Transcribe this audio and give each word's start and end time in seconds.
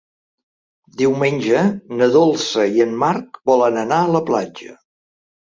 Diumenge 1.01 1.61
na 1.99 2.07
Dolça 2.15 2.65
i 2.79 2.83
en 2.87 2.97
Marc 3.05 3.39
volen 3.53 3.79
anar 3.85 4.01
a 4.01 4.11
la 4.17 4.25
platja. 4.33 4.77